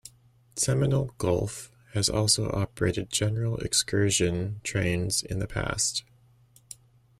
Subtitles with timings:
[0.55, 6.03] Seminole Gulf has also operated general excursion trains in the past.